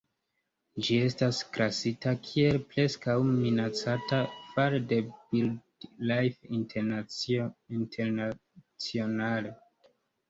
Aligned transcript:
Ĝi 0.85 0.95
estas 1.07 1.41
klasita 1.57 2.13
kiel 2.27 2.57
"Preskaŭ 2.71 3.15
Minacata" 3.27 4.21
fare 4.55 4.79
de 4.93 4.99
Birdlife 5.11 6.57
International. 6.61 9.53